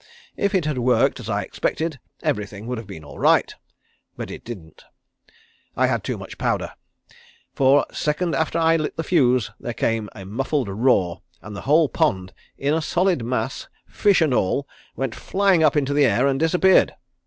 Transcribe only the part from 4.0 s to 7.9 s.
but it didn't. I had too much powder, for